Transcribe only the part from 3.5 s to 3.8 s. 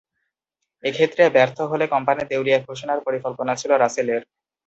ছিল